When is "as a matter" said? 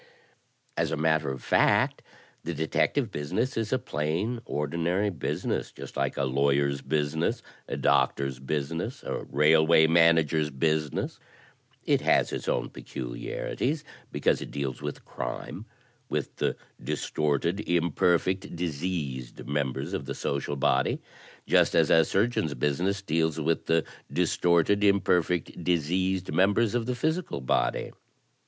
0.75-1.29